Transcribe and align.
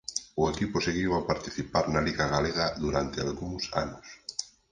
O 0.41 0.43
equipo 0.53 0.77
seguiu 0.87 1.11
a 1.15 1.25
participar 1.31 1.85
na 1.93 2.01
liga 2.07 2.25
galega 2.33 2.65
durante 2.83 3.17
algúns 3.19 3.63
anos. 3.83 4.05